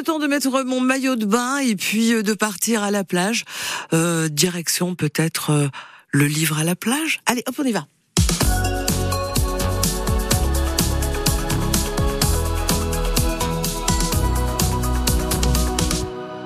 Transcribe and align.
temps 0.00 0.18
de 0.18 0.26
mettre 0.26 0.64
mon 0.64 0.80
maillot 0.80 1.16
de 1.16 1.26
bain 1.26 1.58
et 1.58 1.76
puis 1.76 2.12
euh, 2.12 2.22
de 2.22 2.34
partir 2.34 2.82
à 2.82 2.90
la 2.90 3.04
plage. 3.04 3.44
Euh, 3.92 4.28
direction 4.28 4.94
peut-être 4.94 5.50
euh, 5.50 5.68
le 6.10 6.26
livre 6.26 6.58
à 6.58 6.64
la 6.64 6.76
plage. 6.76 7.20
Allez, 7.26 7.42
hop, 7.46 7.54
on 7.58 7.64
y 7.64 7.72
va. 7.72 7.86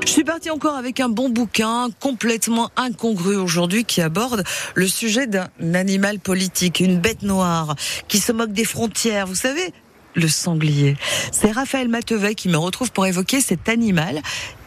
Je 0.06 0.14
suis 0.14 0.24
partie 0.24 0.50
encore 0.50 0.76
avec 0.76 0.98
un 0.98 1.08
bon 1.08 1.28
bouquin 1.28 1.88
complètement 2.00 2.70
incongru 2.76 3.36
aujourd'hui 3.36 3.84
qui 3.84 4.00
aborde 4.00 4.42
le 4.74 4.88
sujet 4.88 5.28
d'un 5.28 5.74
animal 5.74 6.18
politique, 6.18 6.80
une 6.80 6.98
bête 6.98 7.22
noire 7.22 7.76
qui 8.08 8.18
se 8.18 8.32
moque 8.32 8.52
des 8.52 8.64
frontières. 8.64 9.28
Vous 9.28 9.36
savez, 9.36 9.72
le 10.14 10.28
sanglier. 10.28 10.96
C'est 11.32 11.52
Raphaël 11.52 11.88
Matevet 11.88 12.34
qui 12.34 12.48
me 12.48 12.56
retrouve 12.56 12.92
pour 12.92 13.06
évoquer 13.06 13.40
cet 13.40 13.68
animal 13.68 14.22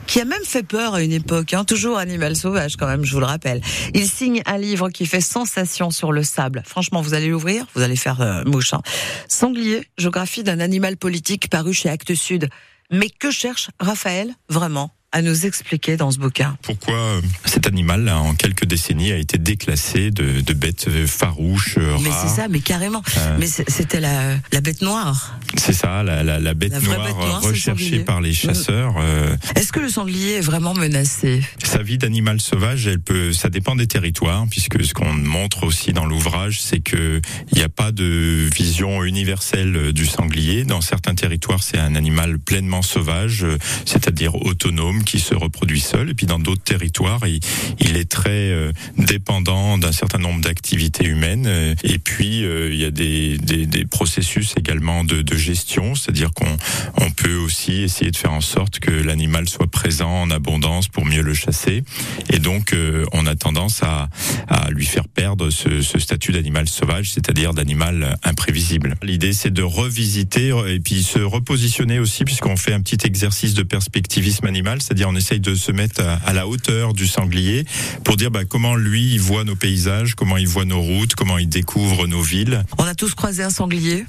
qui 0.07 0.19
a 0.19 0.25
même 0.25 0.43
fait 0.43 0.63
peur 0.63 0.95
à 0.95 1.01
une 1.01 1.11
époque, 1.11 1.53
hein, 1.53 1.63
toujours 1.63 1.97
animal 1.97 2.35
sauvage 2.35 2.75
quand 2.75 2.87
même, 2.87 3.05
je 3.05 3.13
vous 3.13 3.19
le 3.19 3.25
rappelle. 3.25 3.61
Il 3.93 4.07
signe 4.07 4.41
un 4.45 4.57
livre 4.57 4.89
qui 4.89 5.05
fait 5.05 5.21
sensation 5.21 5.91
sur 5.91 6.11
le 6.11 6.23
sable. 6.23 6.63
Franchement, 6.65 7.01
vous 7.01 7.13
allez 7.13 7.27
l'ouvrir, 7.27 7.65
vous 7.73 7.81
allez 7.81 7.95
faire 7.95 8.21
euh, 8.21 8.43
mouche. 8.45 8.73
Hein. 8.73 8.81
Sanglier, 9.27 9.87
géographie 9.97 10.43
d'un 10.43 10.59
animal 10.59 10.97
politique 10.97 11.49
paru 11.49 11.73
chez 11.73 11.89
Actes 11.89 12.15
Sud. 12.15 12.49
Mais 12.91 13.09
que 13.09 13.31
cherche 13.31 13.69
Raphaël 13.79 14.33
vraiment? 14.49 14.91
À 15.13 15.21
nous 15.21 15.45
expliquer 15.45 15.95
dans 15.95 16.11
ce 16.11 16.17
bouquin. 16.17 16.57
Pourquoi 16.63 16.95
euh, 16.97 17.21
cet 17.45 17.67
animal, 17.67 18.03
là, 18.03 18.17
en 18.19 18.33
quelques 18.33 18.65
décennies, 18.65 19.11
a 19.11 19.17
été 19.17 19.37
déclassé 19.37 20.11
de, 20.11 20.41
de 20.41 20.53
bête 20.53 20.89
farouche, 21.05 21.77
rares 21.77 22.01
Mais 22.01 22.09
c'est 22.23 22.35
ça, 22.35 22.47
mais 22.49 22.59
carrément. 22.59 23.01
Euh. 23.17 23.37
Mais 23.39 23.45
c'était 23.47 23.99
la, 24.01 24.35
la 24.51 24.61
bête 24.61 24.81
noire. 24.81 25.37
C'est 25.55 25.71
ça, 25.73 26.01
la, 26.03 26.23
la, 26.23 26.39
la 26.39 26.53
bête 26.55 26.81
noire, 26.83 27.05
bête 27.05 27.15
noire, 27.15 27.39
c'est 27.41 27.47
le 27.47 27.53
recherchée 27.53 27.99
par 27.99 28.21
les 28.21 28.33
chasseurs. 28.33 28.95
euh, 28.99 29.35
Est-ce 29.55 29.71
que 29.71 29.79
le 29.79 29.89
sanglier 29.89 30.33
est 30.37 30.41
vraiment 30.41 30.73
menacé? 30.73 31.43
Sa 31.63 31.83
vie 31.83 31.99
d'animal 31.99 32.41
sauvage, 32.41 32.87
elle 32.87 32.99
peut, 32.99 33.33
ça 33.33 33.49
dépend 33.49 33.75
des 33.75 33.87
territoires, 33.87 34.45
puisque 34.49 34.83
ce 34.83 34.93
qu'on 34.95 35.13
montre 35.13 35.63
aussi 35.63 35.93
dans 35.93 36.05
l'ouvrage, 36.07 36.59
c'est 36.59 36.79
que 36.79 37.21
il 37.51 37.57
n'y 37.59 37.63
a 37.63 37.69
pas 37.69 37.91
de 37.91 38.49
vision 38.55 39.03
universelle 39.03 39.75
euh, 39.75 39.93
du 39.93 40.07
sanglier. 40.07 40.63
Dans 40.63 40.81
certains 40.81 41.13
territoires, 41.13 41.61
c'est 41.61 41.77
un 41.77 41.93
animal 41.95 42.39
pleinement 42.39 42.81
sauvage, 42.81 43.43
euh, 43.43 43.59
c'est-à-dire 43.85 44.33
autonome, 44.35 45.02
qui 45.03 45.19
se 45.19 45.35
reproduit 45.35 45.79
seul. 45.79 46.09
Et 46.09 46.13
puis 46.13 46.25
dans 46.25 46.39
d'autres 46.39 46.63
territoires, 46.63 47.21
il, 47.27 47.97
est 47.97 48.09
très 48.09 48.49
euh, 48.51 48.71
dépendant 48.97 49.77
d'un 49.77 49.91
certain 49.91 50.17
nombre 50.17 50.41
d'activités 50.41 51.05
humaines. 51.05 51.45
Euh, 51.47 51.75
Et 51.83 51.99
puis 51.99 52.43
euh, 52.43 52.71
il 52.71 52.79
y 52.79 52.85
a 52.85 52.91
des, 52.91 53.37
des, 53.37 53.85
processus 53.85 54.53
également 54.57 55.03
de, 55.03 55.21
de 55.21 55.37
gestion, 55.37 55.93
c'est-à-dire 55.93 56.31
qu'on 56.33 56.57
on 56.99 57.11
peut 57.11 57.35
aussi 57.35 57.81
essayer 57.81 58.11
de 58.11 58.17
faire 58.17 58.31
en 58.31 58.41
sorte 58.41 58.79
que 58.79 58.91
l'animal 58.91 59.47
soit 59.47 59.69
présent 59.69 60.09
en 60.09 60.31
abondance 60.31 60.87
pour 60.87 61.05
mieux 61.05 61.21
le 61.21 61.33
chasser. 61.33 61.83
Et 62.29 62.39
donc, 62.39 62.75
on 63.11 63.25
a 63.27 63.35
tendance 63.35 63.83
à, 63.83 64.09
à 64.47 64.71
lui 64.71 64.85
faire 64.85 65.07
perdre 65.07 65.49
ce 65.49 65.99
statut 65.99 66.31
d'animal 66.31 66.67
sauvage, 66.67 67.11
c'est-à-dire 67.11 67.53
d'animal 67.53 68.17
imprévisible. 68.23 68.95
L'idée, 69.03 69.33
c'est 69.33 69.51
de 69.51 69.61
revisiter 69.61 70.53
et 70.67 70.79
puis 70.79 71.03
se 71.03 71.19
repositionner 71.19 71.99
aussi, 71.99 72.23
puisqu'on 72.23 72.57
fait 72.57 72.73
un 72.73 72.81
petit 72.81 73.05
exercice 73.05 73.53
de 73.53 73.63
perspectivisme 73.63 74.45
animal, 74.45 74.81
c'est-à-dire 74.93 75.09
on 75.09 75.15
essaye 75.15 75.39
de 75.39 75.55
se 75.55 75.71
mettre 75.71 76.03
à, 76.23 76.33
la 76.33 76.47
hauteur 76.47 76.93
du 76.93 77.07
sanglier 77.07 77.65
pour 78.03 78.15
dire 78.15 78.29
bah, 78.29 78.45
comment 78.45 78.75
lui 78.75 79.15
il 79.15 79.19
voit 79.19 79.43
nos 79.43 79.55
paysages, 79.55 80.13
comment 80.13 80.37
il 80.37 80.47
voit 80.47 80.65
nos 80.65 80.81
routes, 80.81 81.15
comment 81.15 81.39
il 81.39 81.49
découvre 81.49 82.05
nos 82.05 82.21
villes. 82.21 82.63
On 82.77 82.83
a 82.83 82.93
tous 82.93 83.15
croisé 83.15 83.41
un 83.41 83.49
sanglier. 83.49 84.05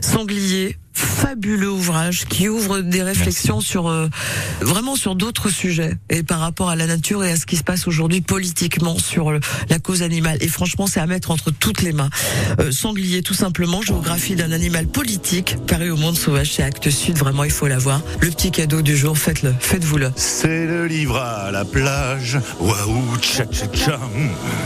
Sanglier, 0.00 0.76
fabuleux 0.94 1.70
ouvrage 1.70 2.24
qui 2.28 2.48
ouvre 2.48 2.80
des 2.80 3.02
réflexions 3.02 3.60
sur 3.60 3.88
euh, 3.88 4.08
vraiment 4.60 4.96
sur 4.96 5.14
d'autres 5.14 5.48
sujets 5.48 5.96
et 6.10 6.22
par 6.22 6.40
rapport 6.40 6.70
à 6.70 6.76
la 6.76 6.86
nature 6.86 7.24
et 7.24 7.30
à 7.32 7.36
ce 7.36 7.46
qui 7.46 7.56
se 7.56 7.64
passe 7.64 7.86
aujourd'hui 7.86 8.20
politiquement 8.20 8.98
sur 8.98 9.30
le- 9.32 9.40
la 9.68 9.78
cause 9.78 10.02
animale. 10.02 10.38
Et 10.40 10.48
franchement, 10.48 10.86
c'est 10.86 11.00
à 11.00 11.06
mettre 11.06 11.30
entre 11.30 11.50
toutes 11.50 11.82
les 11.82 11.92
mains. 11.92 12.10
Euh, 12.60 12.70
sanglier, 12.72 13.22
tout 13.22 13.34
simplement, 13.34 13.82
géographie 13.82 14.36
d'un 14.36 14.52
animal 14.52 14.86
politique 14.86 15.56
paru 15.66 15.90
au 15.90 15.96
monde 15.96 16.16
sauvage 16.16 16.50
chez 16.52 16.62
Actes 16.62 16.90
Sud. 16.90 17.18
Vraiment, 17.18 17.44
il 17.44 17.50
faut 17.50 17.66
l'avoir. 17.66 18.00
Le 18.20 18.30
petit 18.30 18.50
cadeau 18.50 18.82
du 18.82 18.96
jour, 18.96 19.16
faites-le, 19.18 19.54
faites-vous-le. 19.58 20.12
C'est 20.16 20.66
le 20.66 20.86
livre 20.86 21.16
à 21.18 21.50
la 21.50 21.64
plage. 21.64 22.38
Waouh, 22.60 23.16
tcha 23.20 23.44
tcha 23.46 23.66
tcha. 23.68 23.98